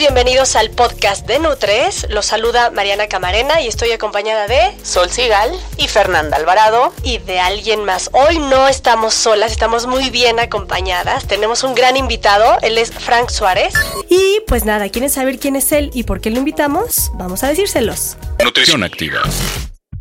[0.00, 2.06] Bienvenidos al podcast de Nutres.
[2.08, 6.94] Los saluda Mariana Camarena y estoy acompañada de Sol Sigal y Fernanda Alvarado.
[7.02, 8.08] y de alguien más.
[8.14, 11.26] Hoy no estamos solas, estamos muy bien acompañadas.
[11.26, 13.74] Tenemos un gran invitado, él es Frank Suárez.
[14.08, 17.12] Y pues nada, ¿quieren saber quién es él y por qué lo invitamos?
[17.16, 18.16] Vamos a decírselos.
[18.42, 19.20] Nutrición activa.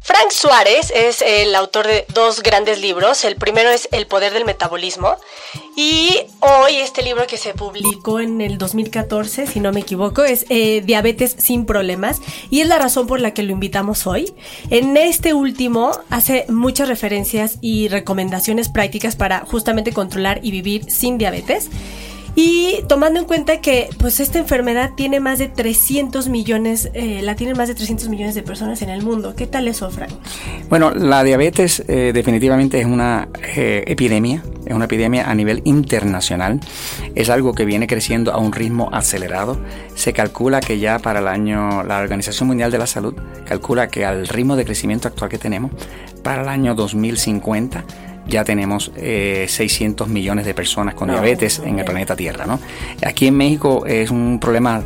[0.09, 3.23] Frank Suárez es el autor de dos grandes libros.
[3.23, 5.17] El primero es El poder del metabolismo.
[5.75, 10.47] Y hoy este libro que se publicó en el 2014, si no me equivoco, es
[10.49, 12.23] eh, Diabetes sin problemas.
[12.49, 14.33] Y es la razón por la que lo invitamos hoy.
[14.71, 21.19] En este último hace muchas referencias y recomendaciones prácticas para justamente controlar y vivir sin
[21.19, 21.69] diabetes.
[22.41, 27.35] Y tomando en cuenta que pues esta enfermedad tiene más de 300 millones, eh, la
[27.35, 29.33] tienen más de 300 millones de personas en el mundo.
[29.35, 30.11] ¿Qué tal eso, Frank?
[30.69, 36.61] Bueno, la diabetes eh, definitivamente es una eh, epidemia, es una epidemia a nivel internacional,
[37.13, 39.59] es algo que viene creciendo a un ritmo acelerado.
[39.95, 43.15] Se calcula que ya para el año, la Organización Mundial de la Salud
[43.45, 45.71] calcula que al ritmo de crecimiento actual que tenemos,
[46.23, 47.83] para el año 2050,
[48.29, 52.45] ya tenemos eh, 600 millones de personas con diabetes en el planeta Tierra.
[52.45, 52.59] ¿no?
[53.05, 54.83] Aquí en México es un problema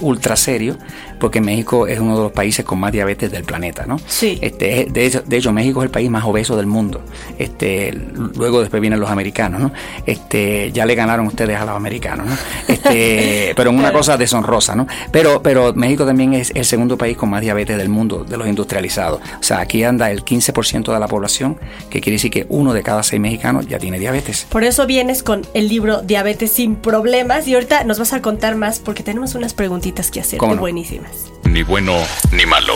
[0.00, 0.76] ultra serio
[1.18, 3.86] porque México es uno de los países con más diabetes del planeta.
[3.86, 3.98] ¿no?
[4.06, 4.38] Sí.
[4.42, 7.02] Este, de, hecho, de hecho, México es el país más obeso del mundo.
[7.38, 7.92] Este,
[8.36, 9.60] luego después vienen los americanos.
[9.60, 9.72] ¿no?
[10.04, 12.26] Este, ya le ganaron ustedes a los americanos.
[12.26, 12.36] ¿no?
[12.68, 14.74] Este, pero en una cosa deshonrosa.
[14.74, 14.86] ¿no?
[15.12, 18.48] Pero, pero México también es el segundo país con más diabetes del mundo, de los
[18.48, 19.20] industrializados.
[19.40, 21.56] O sea, aquí anda el 15% de la población,
[21.90, 24.46] que quiere decir que uno de cada seis mexicanos ya tiene diabetes.
[24.48, 28.56] Por eso vienes con el libro Diabetes sin problemas y ahorita nos vas a contar
[28.56, 30.60] más porque tenemos unas preguntitas que hacer ¿Cómo no?
[30.62, 31.30] buenísimas.
[31.44, 31.94] Ni bueno
[32.32, 32.74] ni malo.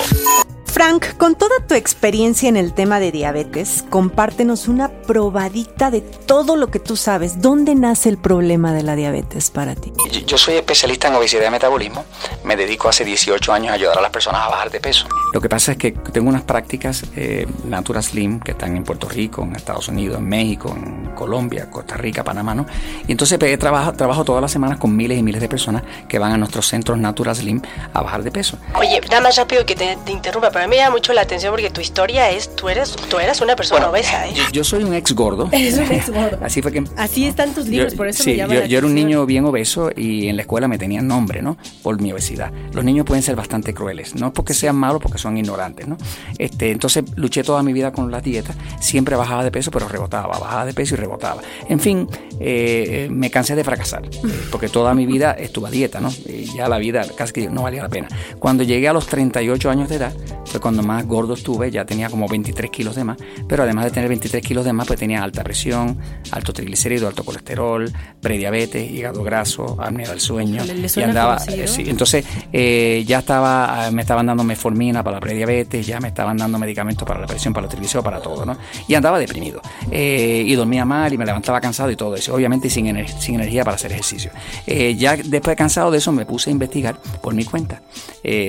[0.79, 6.55] Frank, con toda tu experiencia en el tema de diabetes, compártenos una probadita de todo
[6.55, 7.43] lo que tú sabes.
[7.43, 9.93] ¿Dónde nace el problema de la diabetes para ti?
[10.25, 12.05] Yo- soy especialista en obesidad y metabolismo.
[12.45, 15.09] Me dedico hace 18 años a ayudar a las personas a bajar de peso.
[15.35, 19.09] Lo que pasa es que tengo unas prácticas eh, Natura Slim que están en Puerto
[19.09, 22.67] Rico, en Estados Unidos, en México, en Colombia, Costa Rica, Panamá, ¿no?
[23.09, 26.21] Y entonces pues, trabajo, trabajo todas las semanas con miles y miles de personas que
[26.21, 27.61] van a nuestros centros Natura Slim
[27.93, 28.57] a bajar de peso.
[28.77, 31.53] Oye, nada más rápido que te, te interrumpa, pero mí me llama mucho la atención
[31.53, 34.33] porque tu historia es, tú eres, tú eras una persona obesa, ¿eh?
[34.35, 35.49] Yo, yo soy un ex gordo.
[35.53, 36.39] Eres un ex gordo.
[36.45, 38.67] Así fue que Así están tus libros, Yo- por eso sí, me llama yo, la
[38.67, 41.57] yo era un niño bien obeso y en la escuela me tenían nombre, ¿no?
[41.83, 42.53] Por mi obesidad.
[42.73, 45.97] Los niños pueden ser bastante crueles, no porque sean malos, porque son ignorantes, ¿no?
[46.39, 50.39] Este, entonces luché toda mi vida con las dietas, siempre bajaba de peso, pero rebotaba,
[50.39, 51.43] bajaba de peso y rebotaba.
[51.69, 52.09] En fin,
[52.41, 54.11] eh, me cansé de fracasar, eh,
[54.51, 56.11] porque toda mi vida estuve a dieta, ¿no?
[56.27, 58.09] Y ya la vida casi que no valía la pena.
[58.39, 60.13] Cuando llegué a los 38 años de edad,
[60.61, 63.17] cuando más gordo estuve, ya tenía como 23 kilos de más,
[63.49, 65.99] pero además de tener 23 kilos de más, pues tenía alta presión,
[66.31, 70.65] alto triglicérido, alto colesterol, prediabetes, hígado graso, apnea del sueño.
[70.65, 75.03] ¿Le- le y andaba, eh, sí, entonces eh, ya estaba, eh, me estaban dando metformina
[75.03, 78.21] para la prediabetes, ya me estaban dando medicamentos para la presión, para los triglicéridos, para
[78.21, 78.57] todo, ¿no?
[78.87, 79.61] Y andaba deprimido.
[79.91, 83.37] Eh, y dormía mal y me levantaba cansado y todo eso, obviamente sin, ener- sin
[83.37, 84.31] energía para hacer ejercicio.
[84.67, 87.83] Eh, ya después cansado de eso me puse a investigar por mi cuenta.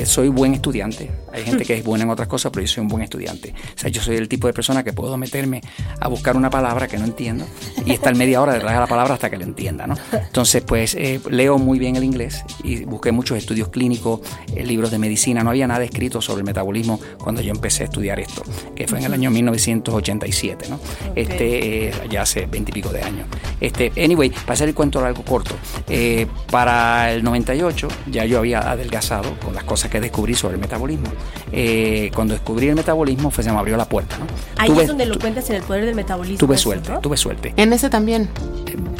[0.06, 1.10] Soy buen estudiante.
[1.32, 3.54] Hay gente que es buena en otras cosas, pero yo soy un buen estudiante.
[3.76, 5.62] O sea, yo soy el tipo de persona que puedo meterme
[6.00, 7.46] a buscar una palabra que no entiendo
[7.86, 9.96] y estar media hora detrás de la palabra hasta que la entienda, ¿no?
[10.12, 14.22] Entonces, pues eh, leo muy bien el inglés y busqué muchos estudios clínicos,
[14.56, 15.44] eh, libros de medicina.
[15.44, 18.44] No había nada escrito sobre el metabolismo cuando yo empecé a estudiar esto,
[18.76, 20.80] que fue en el año 1987, ¿no?
[21.16, 23.28] Este, eh, ya hace veintipico de años.
[23.60, 25.56] Este, anyway, para hacer el cuento largo corto,
[25.88, 30.62] eh, para el 98 ya yo había adelgazado con las cosas que descubrí sobre el
[30.62, 31.10] metabolismo.
[31.52, 31.79] Eh,
[32.16, 34.26] cuando descubrí el metabolismo, fue, se me abrió la puerta, ¿no?
[34.58, 36.38] Ahí Tuve- es donde lo tu- cuentas en el poder del metabolismo.
[36.40, 37.00] Tuve suerte, ¿no?
[37.00, 37.54] tuve suerte.
[37.58, 38.30] En ese también.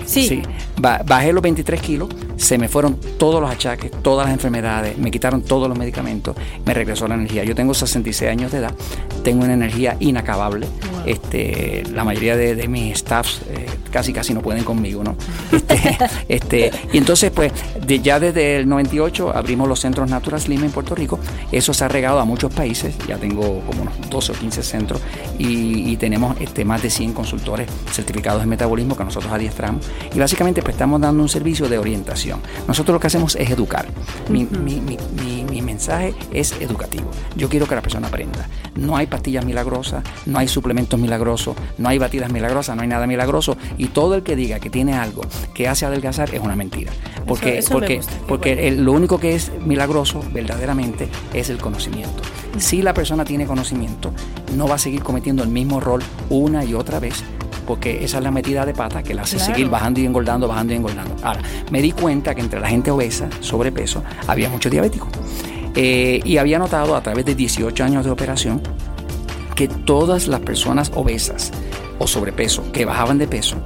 [0.06, 0.42] Sí.
[0.78, 2.10] Ba- bajé los 23 kilos
[2.40, 6.74] se me fueron todos los achaques, todas las enfermedades, me quitaron todos los medicamentos, me
[6.74, 7.44] regresó la energía.
[7.44, 8.74] Yo tengo 66 años de edad,
[9.24, 10.68] tengo una energía inacabable.
[11.06, 15.16] Este, la mayoría de, mis staffs eh, casi casi no pueden conmigo, ¿no?
[16.30, 17.52] Este, este, y entonces, pues,
[18.02, 21.20] ya desde el 98 abrimos los centros Natural Slim en Puerto Rico.
[21.52, 25.02] Eso se ha regado a muchos países, ya tengo como unos 12 o 15 centros
[25.38, 29.86] y, tenemos este, más de 100 consultores certificados de metabolismo que nosotros adiestramos.
[30.14, 32.29] Y básicamente, pues, estamos dando un servicio de orientación.
[32.68, 33.88] Nosotros lo que hacemos es educar.
[34.30, 34.98] Mi, mi, mi,
[35.50, 37.10] mi mensaje es educativo.
[37.36, 38.48] Yo quiero que la persona aprenda.
[38.76, 43.08] No hay pastillas milagrosas, no hay suplementos milagrosos, no hay batidas milagrosas, no hay nada
[43.08, 45.24] milagroso y todo el que diga que tiene algo
[45.54, 46.92] que hace adelgazar es una mentira.
[47.26, 52.22] Porque, porque, porque lo único que es milagroso verdaderamente es el conocimiento.
[52.58, 54.12] Si la persona tiene conocimiento,
[54.56, 57.24] no va a seguir cometiendo el mismo rol una y otra vez
[57.70, 60.74] porque esa es la metida de pata que la hace seguir bajando y engordando, bajando
[60.74, 61.16] y engordando.
[61.22, 61.40] Ahora,
[61.70, 65.08] me di cuenta que entre la gente obesa, sobrepeso, había muchos diabéticos.
[65.76, 68.60] Eh, y había notado a través de 18 años de operación
[69.54, 71.52] que todas las personas obesas
[72.00, 73.58] o sobrepeso que bajaban de peso,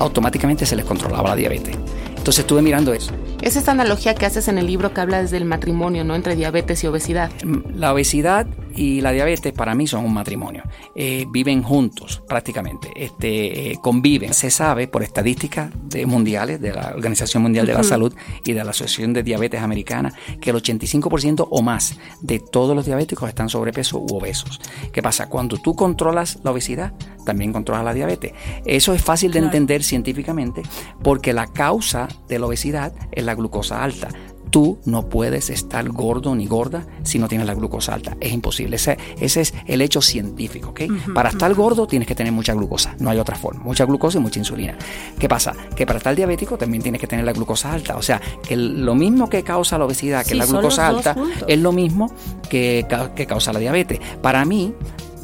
[0.00, 1.76] automáticamente se les controlaba la diabetes.
[2.16, 3.12] Entonces estuve mirando eso.
[3.42, 6.16] Es esta analogía que haces en el libro que habla desde el matrimonio, ¿no?
[6.16, 7.30] Entre diabetes y obesidad.
[7.44, 8.44] Mm, la obesidad
[8.76, 10.62] y la diabetes para mí son un matrimonio.
[10.94, 14.34] Eh, viven juntos prácticamente, este, eh, conviven.
[14.34, 18.14] Se sabe por estadísticas de mundiales de la Organización Mundial de la Salud
[18.44, 22.86] y de la Asociación de Diabetes Americana que el 85% o más de todos los
[22.86, 24.60] diabéticos están sobrepeso u obesos.
[24.92, 25.28] ¿Qué pasa?
[25.28, 26.92] Cuando tú controlas la obesidad,
[27.24, 28.32] también controlas la diabetes.
[28.64, 30.62] Eso es fácil de entender científicamente
[31.02, 34.08] porque la causa de la obesidad es la glucosa alta
[34.50, 38.16] tú no puedes estar gordo ni gorda si no tienes la glucosa alta.
[38.20, 38.76] Es imposible.
[38.76, 40.70] Ese, ese es el hecho científico.
[40.70, 40.88] ¿okay?
[41.14, 42.94] para estar gordo tienes que tener mucha glucosa.
[42.98, 43.62] No hay otra forma.
[43.62, 44.76] Mucha glucosa y mucha insulina.
[45.18, 45.52] ¿Qué pasa?
[45.74, 47.96] Que para estar diabético también tienes que tener la glucosa alta.
[47.96, 51.16] O sea, que lo mismo que causa la obesidad, que la glucosa alta,
[51.46, 52.12] es lo mismo
[52.48, 54.00] que, que causa la diabetes.
[54.22, 54.74] Para mí,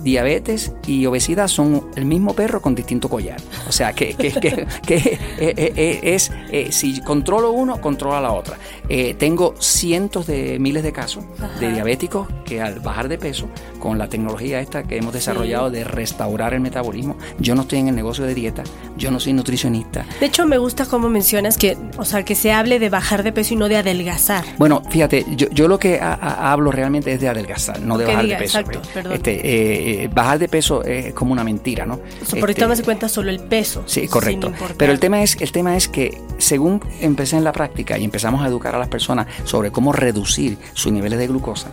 [0.02, 3.40] diabetes y obesidad son el mismo perro con distinto collar.
[3.68, 6.30] O sea, que, que, que, que eh, eh, eh, es,
[6.74, 8.56] si controlo uno, controla la otra.
[9.18, 11.24] tengo cientos de miles de casos
[11.60, 15.84] de diabéticos que al bajar de peso, con la tecnología esta que hemos desarrollado de
[15.84, 18.62] restaurar el metabolismo, yo no estoy en el negocio de dieta,
[18.96, 20.04] yo no soy nutricionista.
[20.20, 23.32] De hecho, me gusta cómo mencionas que, o sea, que se hable de bajar de
[23.32, 24.44] peso y no de adelgazar.
[24.58, 28.36] Bueno, fíjate, yo, yo lo que hablo realmente es de adelgazar, no de bajar de
[28.36, 28.58] peso.
[28.58, 28.94] Exacto, pues.
[28.94, 29.12] perdón.
[29.12, 31.98] Este, eh, bajar de peso es como una mentira, ¿no?
[32.30, 33.82] por ahorita no se cuenta solo el peso.
[33.86, 34.52] Sí, correcto.
[34.76, 38.42] Pero el tema es, el tema es que según empecé en la práctica y empezamos
[38.42, 41.70] a educar a las personas sobre cómo reducir sus niveles de glucosa,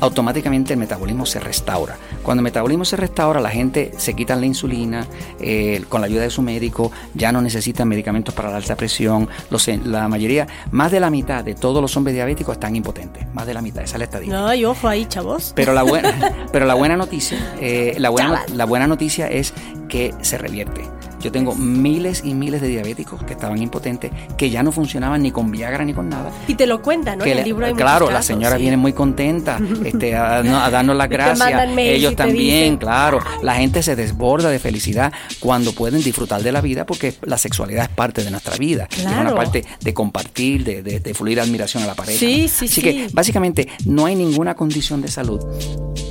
[0.00, 1.96] automáticamente el metabolismo se restaura.
[2.22, 5.06] Cuando el metabolismo se restaura, la gente se quita la insulina,
[5.40, 9.28] eh, con la ayuda de su médico, ya no necesitan medicamentos para la alta presión.
[9.84, 13.26] la mayoría, más de la mitad de todos los hombres diabéticos están impotentes.
[13.34, 14.54] Más de la mitad, esa es la estadística.
[14.54, 15.52] No, ojo ahí, chavos.
[15.54, 16.12] Pero la buena,
[16.52, 19.52] pero la buena noticia, eh, la, buena, la buena noticia es
[19.88, 20.82] que se revierte.
[21.26, 25.32] Yo tengo miles y miles de diabéticos que estaban impotentes, que ya no funcionaban ni
[25.32, 26.30] con Viagra ni con nada.
[26.46, 27.24] Y te lo cuentan, ¿no?
[27.24, 30.40] en el libro hay Claro, las señoras vienen muy contentas este, a,
[30.70, 31.68] darnos las gracias.
[31.78, 33.18] Ellos también, claro.
[33.42, 37.86] La gente se desborda de felicidad cuando pueden disfrutar de la vida porque la sexualidad
[37.86, 38.86] es parte de nuestra vida.
[38.96, 42.20] Es una parte de compartir, de, de, fluir admiración a la pareja.
[42.20, 45.40] Sí, sí, Así que básicamente no hay ninguna condición de salud,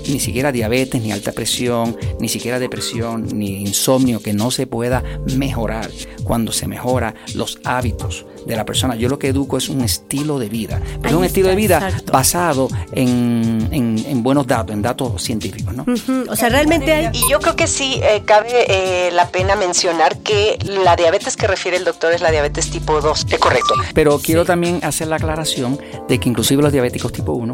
[0.07, 5.03] ni siquiera diabetes, ni alta presión, ni siquiera depresión, ni insomnio que no se pueda
[5.35, 5.89] mejorar
[6.23, 8.95] cuando se mejora los hábitos de la persona.
[8.95, 11.91] Yo lo que educo es un estilo de vida, pero es un estilo de vida
[12.11, 15.73] basado en, en, buenos datos, en datos científicos.
[15.73, 15.85] ¿no?
[16.29, 17.09] O sea, realmente hay...
[17.13, 21.47] Y yo creo que sí eh, cabe eh, la pena mencionar que la diabetes que
[21.47, 23.25] refiere el doctor es la diabetes tipo 2.
[23.29, 23.73] Es correcto.
[23.93, 27.53] Pero quiero también hacer la aclaración de que inclusive los diabéticos tipo 1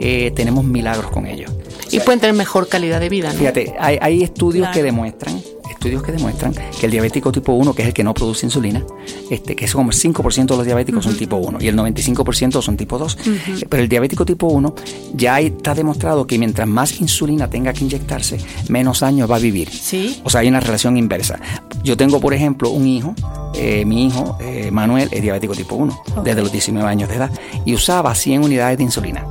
[0.00, 1.50] eh, tenemos milagros con ellos.
[1.90, 3.32] Y pueden tener mejor calidad de vida.
[3.32, 3.38] ¿no?
[3.38, 5.40] Fíjate, hay, hay estudios que demuestran
[5.80, 8.84] estudios que demuestran que el diabético tipo 1, que es el que no produce insulina,
[9.30, 12.60] este, que es como el 5% de los diabéticos son tipo 1 y el 95%
[12.60, 13.18] son tipo 2.
[13.66, 14.74] Pero el diabético tipo 1
[15.14, 19.70] ya está demostrado que mientras más insulina tenga que inyectarse, menos años va a vivir.
[19.70, 20.20] ¿Sí?
[20.22, 21.40] O sea, hay una relación inversa.
[21.82, 23.14] Yo tengo, por ejemplo, un hijo,
[23.54, 27.30] eh, mi hijo, eh, Manuel, es diabético tipo 1, desde los 19 años de edad,
[27.64, 29.26] y usaba 100 unidades de insulina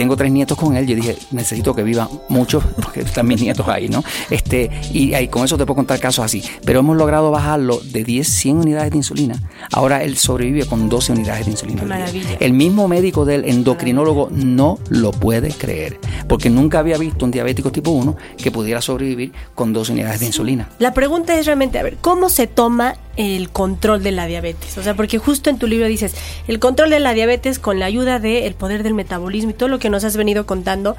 [0.00, 3.68] tengo tres nietos con él, yo dije, necesito que viva mucho, porque están mis nietos
[3.68, 4.02] ahí, ¿no?
[4.30, 6.42] Este, y, ahí con eso te puedo contar casos así.
[6.64, 9.34] Pero hemos logrado bajarlo de 10, 100 unidades de insulina.
[9.70, 11.82] Ahora él sobrevive con 12 unidades de insulina.
[11.82, 12.30] Maravilla.
[12.40, 17.70] El mismo médico del endocrinólogo no lo puede creer, porque nunca había visto un diabético
[17.70, 20.70] tipo 1 que pudiera sobrevivir con 12 unidades de insulina.
[20.78, 24.78] La pregunta es realmente, a ver, ¿cómo se toma el control de la diabetes.
[24.78, 26.14] O sea, porque justo en tu libro dices,
[26.48, 29.78] el control de la diabetes con la ayuda del poder del metabolismo y todo lo
[29.78, 30.96] que nos has venido contando.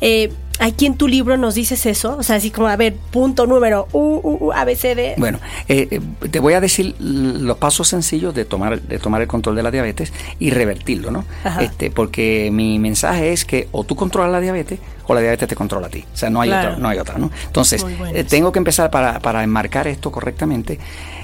[0.00, 3.46] Eh, aquí en tu libro nos dices eso, o sea, así como, a ver, punto
[3.46, 5.14] número, U, U, U, A, B, C, D.
[5.16, 6.00] Bueno, eh, eh,
[6.30, 9.70] te voy a decir los pasos sencillos de tomar, de tomar el control de la
[9.70, 11.24] diabetes y revertirlo, ¿no?
[11.60, 15.56] Este, porque mi mensaje es que o tú controlas la diabetes o la diabetes te
[15.56, 16.04] controla a ti.
[16.12, 17.30] O sea, no hay otra, no hay otra, ¿no?
[17.46, 20.78] Entonces, eh, tengo que empezar para, para enmarcar esto correctamente,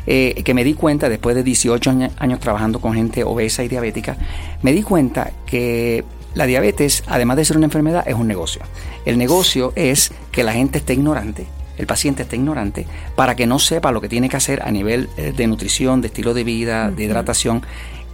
[0.06, 4.16] que me di cuenta después de 18 años trabajando con gente obesa y diabética,
[4.62, 6.04] me di cuenta que
[6.36, 8.60] la diabetes, además de ser una enfermedad, es un negocio.
[9.04, 11.46] El negocio es que la gente esté ignorante,
[11.78, 15.08] el paciente esté ignorante, para que no sepa lo que tiene que hacer a nivel
[15.16, 17.62] eh, de nutrición, de estilo de vida, de hidratación.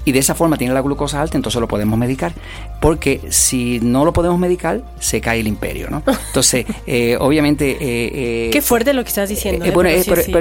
[0.05, 2.33] Y de esa forma tiene la glucosa alta, entonces lo podemos medicar.
[2.81, 6.03] Porque si no lo podemos medicar, se cae el imperio, ¿no?
[6.27, 7.77] Entonces, eh, obviamente...
[7.81, 9.65] Eh, Qué fuerte lo que estás diciendo.
[9.73, 9.91] bueno,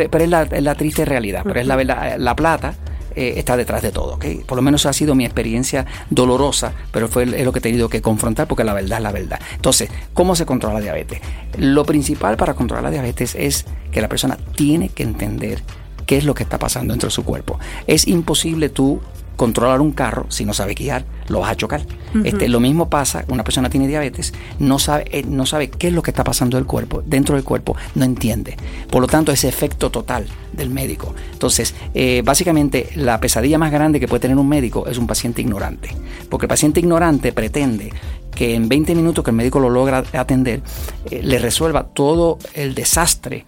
[0.10, 0.30] pero, es,
[0.64, 2.74] la, triste realidad, pero es la, la plata
[3.16, 4.16] eh, está detrás de todo.
[4.16, 4.44] ¿okay?
[4.46, 7.90] Por lo menos ha sido mi experiencia dolorosa, pero fue es lo que he tenido
[7.90, 9.40] que confrontar porque la verdad es la verdad.
[9.56, 11.22] Entonces, ¿cómo se controla la diabetes?
[11.58, 15.62] Lo principal para controlar la diabetes es que la persona tiene que entender
[16.06, 17.60] qué es lo que está pasando dentro de su cuerpo.
[17.88, 19.02] Es imposible tú
[19.42, 21.82] controlar un carro si no sabe guiar, lo vas a chocar.
[22.24, 25.94] este, lo mismo pasa, una persona tiene diabetes, no sabe, eh, no sabe qué es
[25.94, 28.56] lo que está pasando del cuerpo, dentro del cuerpo, no entiende.
[28.92, 31.16] Por lo tanto, ese efecto total del médico.
[31.34, 35.42] Entonces, eh, básicamente, la pesadilla más grande que puede tener un médico es un paciente
[35.42, 35.90] ignorante.
[36.30, 37.92] Porque el paciente ignorante pretende
[38.36, 40.62] que en 20 minutos que el médico lo logra atender,
[41.10, 43.48] eh, le resuelva todo el desastre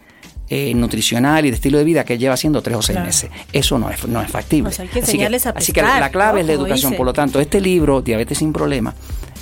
[0.55, 3.31] eh, nutricional y de estilo de vida que lleva haciendo tres o seis meses.
[3.51, 4.69] Eso no es, no es factible.
[4.77, 6.93] hay que así, que, a así que la, clave es la educación.
[6.93, 8.93] Por lo tanto, este libro, Diabetes sin Problema,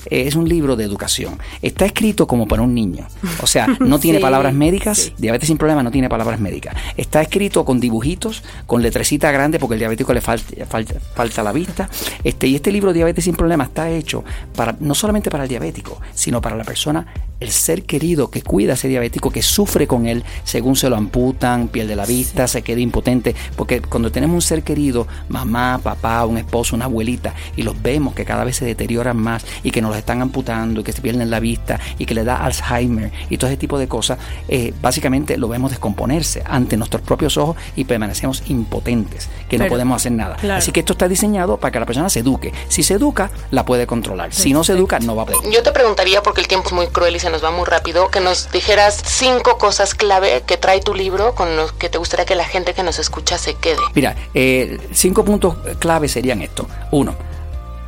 [0.09, 1.37] es un libro de educación.
[1.61, 3.05] Está escrito como para un niño.
[3.41, 5.11] O sea, no tiene palabras médicas.
[5.17, 6.77] Diabetes sin problema no tiene palabras médicas.
[6.95, 10.65] Está escrito con dibujitos, con letrecita grande porque el diabético le falta,
[11.13, 11.89] falta, la vista.
[12.23, 14.23] Este, y este libro Diabetes sin problema está hecho
[14.55, 17.05] para no solamente para el diabético, sino para la persona,
[17.41, 20.95] el ser querido que cuida a ese diabético, que sufre con él según se lo
[20.95, 23.35] amputan, pierde la vista, se queda impotente.
[23.55, 28.13] Porque cuando tenemos un ser querido, mamá, papá, un esposo, una abuelita, y los vemos
[28.13, 31.01] que cada vez se deterioran más y que nos los están amputando y que se
[31.01, 34.73] pierden la vista y que le da Alzheimer y todo ese tipo de cosas, eh,
[34.81, 40.11] básicamente lo vemos descomponerse ante nuestros propios ojos y permanecemos impotentes, que no podemos hacer
[40.11, 40.37] nada.
[40.55, 42.53] Así que esto está diseñado para que la persona se eduque.
[42.67, 44.31] Si se educa, la puede controlar.
[44.31, 45.51] Si no se educa, no va a poder.
[45.51, 48.09] Yo te preguntaría, porque el tiempo es muy cruel y se nos va muy rápido,
[48.09, 52.25] que nos dijeras cinco cosas clave que trae tu libro con los que te gustaría
[52.25, 53.79] que la gente que nos escucha se quede.
[53.95, 56.67] Mira, eh, cinco puntos clave serían esto.
[56.91, 57.15] Uno,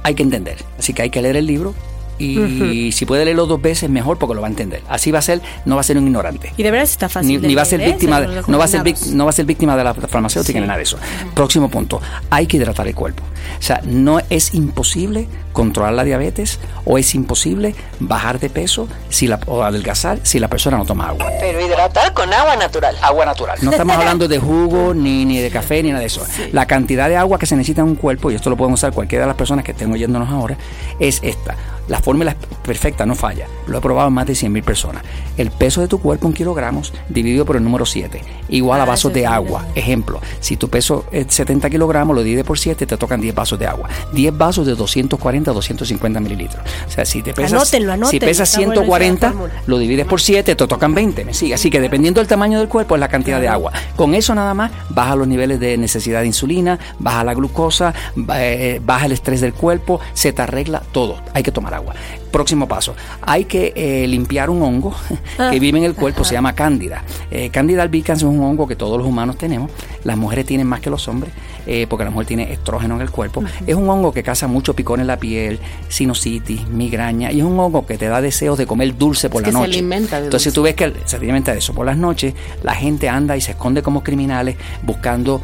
[0.04, 0.64] hay que entender.
[0.78, 1.74] Así que hay que leer el libro,
[2.18, 4.82] y si puede leerlo dos veces mejor porque lo va a entender.
[4.90, 6.54] Así va a ser, no va a ser un ignorante.
[6.58, 7.42] Y de verdad está fácil.
[7.42, 9.84] Ni, va a ser víctima, no va a ser no va a ser víctima de
[9.84, 10.98] la farmacéutica ni nada de eso.
[11.34, 13.24] Próximo punto, hay que hidratar el cuerpo.
[13.60, 19.28] O sea, no es imposible controlar la diabetes o es imposible bajar de peso si
[19.28, 21.28] la, o adelgazar si la persona no toma agua.
[21.40, 22.96] Pero hidratar con agua natural.
[23.02, 23.60] Agua natural.
[23.62, 26.26] No estamos hablando de jugo, ni, ni de café, ni nada de eso.
[26.52, 28.92] La cantidad de agua que se necesita en un cuerpo, y esto lo pueden usar
[28.92, 30.58] cualquiera de las personas que estén oyéndonos ahora,
[31.00, 31.56] es esta.
[31.88, 33.48] La fórmula es perfecta, no falla.
[33.68, 35.04] Lo he probado en más de 100.000 personas.
[35.38, 38.86] El peso de tu cuerpo en kilogramos dividido por el número 7, igual a ah,
[38.86, 39.66] vasos de agua.
[39.76, 43.60] Ejemplo, si tu peso es 70 kilogramos, lo divide por 7, te tocan 10 vasos
[43.60, 43.90] de agua.
[44.14, 46.64] 10 vasos de 240 a 250 mililitros.
[46.88, 47.70] O sea, si te pesas,
[48.10, 49.34] si pesas 140,
[49.68, 51.26] lo divides por 7, te tocan 20.
[51.26, 51.54] ¿Me sigue?
[51.54, 53.74] Así que dependiendo del tamaño del cuerpo es la cantidad de agua.
[53.96, 57.94] Con eso nada más baja los niveles de necesidad de insulina, baja la glucosa,
[58.36, 61.18] eh, baja el estrés del cuerpo, se te arregla todo.
[61.34, 61.94] Hay que tomar agua.
[62.34, 64.96] Próximo paso, hay que eh, limpiar un hongo
[65.38, 65.52] que ah.
[65.52, 67.04] vive en el cuerpo, se llama cándida.
[67.30, 69.70] Eh, cándida albicans es un hongo que todos los humanos tenemos,
[70.04, 71.32] las mujeres tienen más que los hombres,
[71.68, 73.44] eh, porque la mujer tiene estrógeno en el cuerpo.
[73.68, 75.60] Es un hongo que causa mucho picón en la piel,
[75.90, 79.52] sinusitis, migraña, y es un hongo que te da deseos de comer dulce por la
[79.52, 79.72] noche.
[79.72, 81.76] Se alimenta de Entonces tú ves que se alimenta de eso.
[81.76, 85.40] Por las noches la gente anda y se esconde como criminales buscando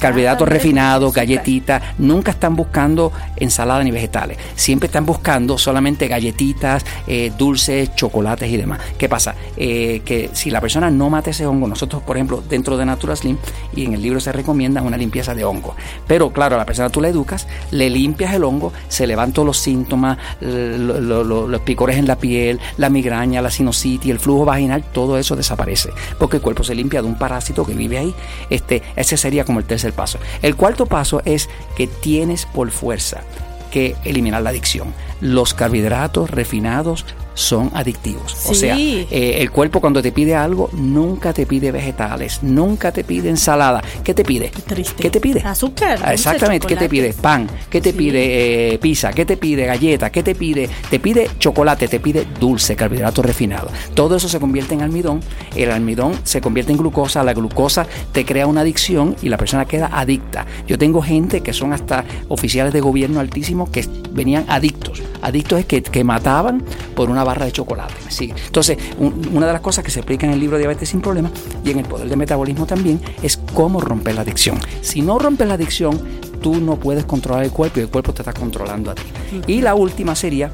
[0.00, 7.32] carbohidratos refinados, galletitas, nunca están buscando ensalada ni vegetales, siempre están buscando solamente galletitas, eh,
[7.36, 8.80] dulces, chocolates y demás.
[8.98, 9.34] ¿Qué pasa?
[9.56, 13.16] Eh, que si la persona no mata ese hongo, nosotros, por ejemplo, dentro de Natura
[13.16, 13.36] Slim,
[13.74, 15.74] y en el libro se recomienda una limpieza de hongo.
[16.06, 19.58] Pero claro, a la persona tú la educas, le limpias el hongo, se levantan los
[19.58, 25.36] síntomas, los picores en la piel, la migraña, la sinusitis, el flujo vaginal, todo eso
[25.36, 25.90] desaparece.
[26.18, 28.14] Porque el cuerpo se limpia de un parásito que vive ahí.
[28.50, 30.18] Este, ese sería como el tercer paso.
[30.42, 33.22] El cuarto paso es que tienes por fuerza
[33.70, 34.94] que eliminar la adicción.
[35.20, 37.04] Los carbohidratos refinados
[37.34, 38.36] son adictivos.
[38.46, 43.04] O sea, eh, el cuerpo cuando te pide algo, nunca te pide vegetales, nunca te
[43.04, 43.82] pide ensalada.
[44.02, 44.50] ¿Qué te pide?
[44.98, 45.40] ¿Qué te pide?
[45.40, 46.00] Azúcar.
[46.12, 46.66] Exactamente.
[46.66, 47.12] ¿Qué te pide?
[47.12, 47.48] Pan.
[47.68, 48.74] ¿Qué te pide?
[48.74, 49.12] Eh, pizza.
[49.12, 49.66] ¿Qué te pide?
[49.66, 50.10] Galleta.
[50.10, 50.68] ¿Qué te pide?
[50.88, 53.68] Te pide chocolate, te pide dulce, carbohidrato refinado.
[53.94, 55.20] Todo eso se convierte en almidón.
[55.56, 57.24] El almidón se convierte en glucosa.
[57.24, 60.46] La glucosa te crea una adicción y la persona queda adicta.
[60.66, 65.02] Yo tengo gente que son hasta oficiales de gobierno altísimos que venían adictos.
[65.22, 66.62] Adictos es que, que mataban
[66.94, 67.94] por una barra de chocolate.
[68.20, 71.32] Entonces, una de las cosas que se explica en el libro Diabetes sin Problemas
[71.64, 74.58] y en el poder de metabolismo también es cómo romper la adicción.
[74.82, 76.00] Si no rompes la adicción,
[76.40, 79.02] tú no puedes controlar el cuerpo y el cuerpo te está controlando a ti.
[79.46, 80.50] Y la última sería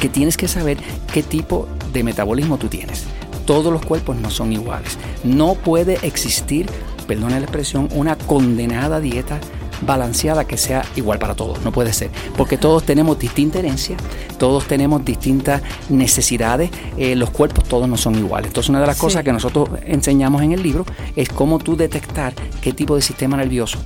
[0.00, 0.78] que tienes que saber
[1.12, 3.04] qué tipo de metabolismo tú tienes.
[3.46, 4.98] Todos los cuerpos no son iguales.
[5.24, 6.66] No puede existir,
[7.06, 9.40] perdone la expresión, una condenada dieta
[9.84, 11.62] balanceada que sea igual para todos.
[11.62, 12.10] No puede ser.
[12.36, 13.96] Porque todos tenemos distinta herencia,
[14.38, 18.48] todos tenemos distintas necesidades, eh, los cuerpos todos no son iguales.
[18.48, 20.84] Entonces una de las cosas que nosotros enseñamos en el libro
[21.16, 23.78] es cómo tú detectar qué tipo de sistema nervioso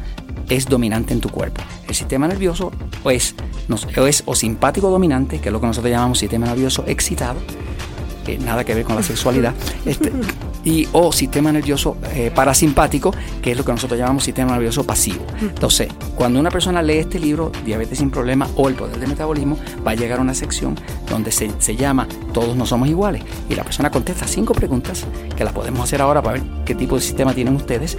[0.49, 1.63] es dominante en tu cuerpo.
[1.89, 2.71] El sistema nervioso
[3.03, 3.35] pues,
[4.07, 7.41] es o simpático dominante, que es lo que nosotros llamamos sistema nervioso excitado,
[8.41, 9.55] nada que ver con la sexualidad,
[9.87, 10.13] este,
[10.67, 15.25] y o sistema nervioso eh, parasimpático, que es lo que nosotros llamamos sistema nervioso pasivo.
[15.41, 19.57] Entonces, cuando una persona lee este libro, Diabetes sin problema o El poder del metabolismo,
[19.87, 20.77] va a llegar a una sección
[21.09, 25.05] donde se, se llama Todos no somos iguales y la persona contesta cinco preguntas
[25.37, 27.97] que las podemos hacer ahora para ver qué tipo de sistema tienen ustedes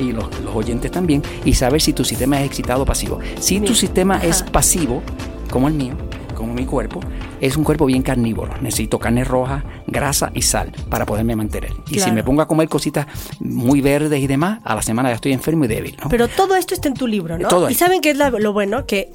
[0.00, 3.20] y los, los oyentes también y saber si tu sistema es excitado o pasivo.
[3.38, 5.02] Si tu sistema es pasivo,
[5.50, 6.07] como el mío,
[6.38, 7.00] como mi cuerpo,
[7.40, 8.54] es un cuerpo bien carnívoro.
[8.60, 11.72] Necesito carne roja, grasa y sal para poderme mantener.
[11.90, 13.06] Y si me pongo a comer cositas
[13.40, 15.96] muy verdes y demás, a la semana ya estoy enfermo y débil.
[16.08, 17.68] Pero todo esto está en tu libro, ¿no?
[17.68, 19.10] y saben qué es lo bueno, que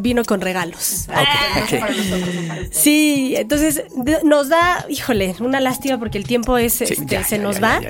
[0.00, 1.06] vino con regalos.
[1.08, 1.24] Ah,
[2.70, 3.84] sí, entonces
[4.24, 7.80] nos da, híjole, una lástima porque el tiempo es, este, se nos va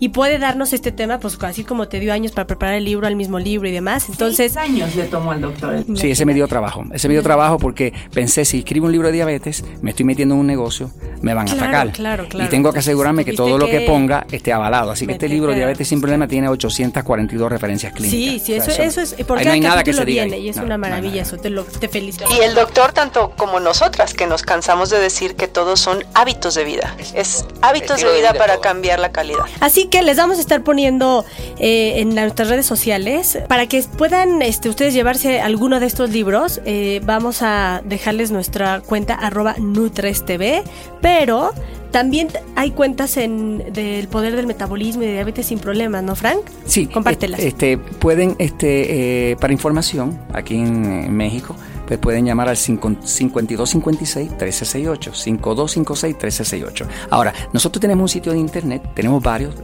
[0.00, 3.06] y puede darnos este tema, pues así como te dio años para preparar el libro,
[3.06, 4.08] al mismo libro y demás.
[4.08, 5.84] Entonces, Seis años le tomó al doctor.
[5.96, 6.84] Sí, ese me dio trabajo.
[6.92, 10.34] Ese me dio trabajo porque pensé, si escribo un libro de diabetes, me estoy metiendo
[10.34, 10.90] en un negocio,
[11.22, 11.92] me van a atacar.
[11.92, 12.46] Claro, claro.
[12.46, 14.90] Y tengo que asegurarme que todo lo que ponga esté avalado.
[14.90, 18.20] Así que este libro, Diabetes sin Problema, tiene 842 referencias clínicas.
[18.20, 19.14] Sí, sí, eso, eso, es.
[19.26, 21.57] Porque no hay nada que se diga viene y es una maravilla, eso te, lo,
[21.64, 22.24] te felicito.
[22.30, 26.54] Y el doctor, tanto como nosotras, que nos cansamos de decir que todos son hábitos
[26.54, 26.96] de vida.
[27.14, 29.44] Es hábitos de vida para cambiar la calidad.
[29.60, 31.24] Así que les vamos a estar poniendo
[31.58, 36.60] eh, en nuestras redes sociales para que puedan este, ustedes llevarse alguno de estos libros.
[36.64, 40.62] Eh, vamos a dejarles nuestra cuenta arroba NutresTV,
[41.00, 41.52] pero
[41.90, 46.40] también hay cuentas en del poder del metabolismo y de diabetes sin problemas, ¿no, Frank?
[46.66, 47.40] Sí, compártelas.
[47.40, 51.56] Este, pueden, este, eh, para información, aquí en México,
[51.88, 56.86] pues pueden llamar al 5256-1368, 5256-1368.
[57.08, 59.54] Ahora, nosotros tenemos un sitio de internet, tenemos varios,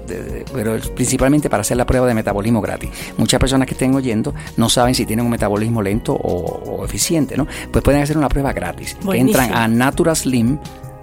[0.54, 2.88] pero principalmente para hacer la prueba de metabolismo gratis.
[3.18, 7.46] Muchas personas que estén oyendo no saben si tienen un metabolismo lento o, eficiente, ¿no?
[7.70, 8.96] Pues pueden hacer una prueba gratis.
[9.12, 10.58] Entran a Naturaslim,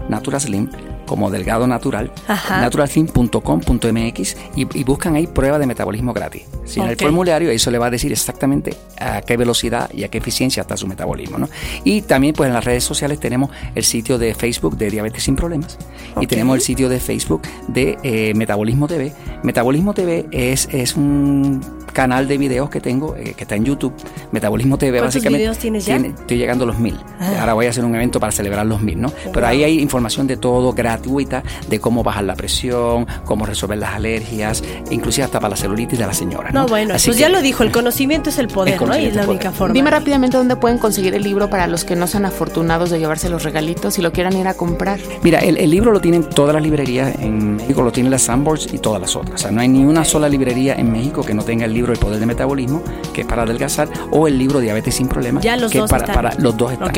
[0.09, 0.69] Naturaslim
[1.11, 2.09] como delgado natural,
[2.49, 6.43] naturalfin.com.mx y, y, buscan ahí prueba de metabolismo gratis.
[6.63, 10.07] Si en el formulario eso le va a decir exactamente a qué velocidad y a
[10.07, 11.37] qué eficiencia está su metabolismo.
[11.37, 11.49] ¿no?
[11.83, 15.35] Y también pues en las redes sociales tenemos el sitio de Facebook de Diabetes sin
[15.35, 15.77] Problemas
[16.21, 19.11] y tenemos el sitio de Facebook de eh, Metabolismo TV.
[19.43, 21.59] Metabolismo TV es, es un
[21.91, 23.93] canal de videos que tengo, eh, que está en YouTube,
[24.31, 25.39] Metabolismo TV, ¿Cuántos básicamente.
[25.39, 25.95] videos tienes ya?
[25.97, 26.97] estoy llegando a los mil.
[27.19, 27.37] Ah.
[27.41, 29.11] Ahora voy a hacer un evento para celebrar los mil, ¿no?
[29.33, 33.93] Pero ahí hay información de todo gratuita, de cómo bajar la presión, cómo resolver las
[33.95, 36.51] alergias, inclusive hasta para la celulitis de la señora.
[36.51, 38.97] No, bueno, pues ya lo dijo, el conocimiento es el poder, ¿no?
[38.97, 39.73] Y es la única forma.
[39.73, 43.29] Dime rápidamente dónde pueden conseguir el libro para los que no sean afortunados de llevarse
[43.29, 44.99] los regalitos y lo quieran ir a comprar.
[45.23, 48.73] Mira, el, el libro lo tienen todas las librerías en México, lo tiene la Sandboards
[48.73, 49.35] y todas las otras.
[49.35, 51.80] O sea, no hay ni una sola librería en México que no tenga el libro
[51.89, 52.81] El Poder de Metabolismo
[53.13, 56.15] que es para adelgazar, o el libro Diabetes sin Problemas, los que dos para, están.
[56.15, 56.91] para los dos están.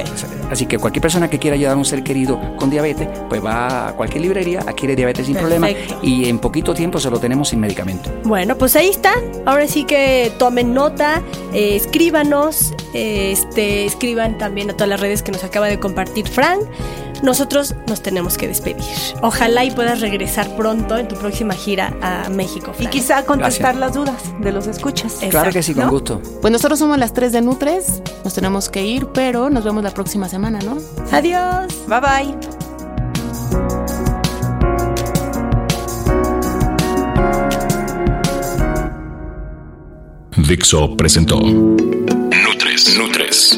[0.50, 3.90] Así que cualquier persona que quiera ayudar a un ser querido con diabetes, pues va
[3.90, 7.60] a cualquier librería, adquiere Diabetes sin Problemas y en poquito tiempo se lo tenemos sin
[7.60, 8.12] medicamento.
[8.24, 9.14] Bueno, pues ahí está.
[9.46, 11.22] Ahora sí que tomen nota,
[11.54, 16.28] eh, escríbanos, eh, este, escriban también a todas las redes que nos acaba de compartir
[16.28, 16.62] Frank.
[17.24, 18.84] Nosotros nos tenemos que despedir.
[19.22, 22.74] Ojalá y puedas regresar pronto en tu próxima gira a México.
[22.80, 25.20] Y quizá contestar las dudas de los escuchas.
[25.30, 26.22] Claro que sí, con gusto.
[26.42, 29.92] Pues nosotros somos las tres de Nutres, nos tenemos que ir, pero nos vemos la
[29.92, 30.78] próxima semana, ¿no?
[31.12, 31.74] Adiós.
[31.88, 32.64] Bye bye.
[40.36, 43.58] Dixo presentó Nutres, Nutres.